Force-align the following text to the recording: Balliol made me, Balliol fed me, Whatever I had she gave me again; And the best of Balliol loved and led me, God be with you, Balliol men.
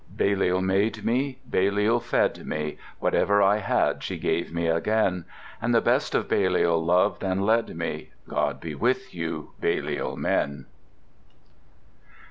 Balliol 0.09 0.63
made 0.63 1.05
me, 1.05 1.37
Balliol 1.45 1.99
fed 1.99 2.43
me, 2.47 2.79
Whatever 2.97 3.39
I 3.43 3.57
had 3.57 4.01
she 4.01 4.17
gave 4.17 4.51
me 4.51 4.65
again; 4.65 5.25
And 5.61 5.75
the 5.75 5.79
best 5.79 6.15
of 6.15 6.27
Balliol 6.27 6.83
loved 6.83 7.21
and 7.21 7.45
led 7.45 7.75
me, 7.77 8.09
God 8.27 8.59
be 8.59 8.73
with 8.73 9.13
you, 9.13 9.51
Balliol 9.59 10.15
men. 10.17 10.65